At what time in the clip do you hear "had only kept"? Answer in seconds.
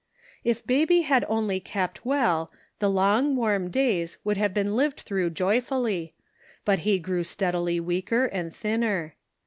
1.01-2.03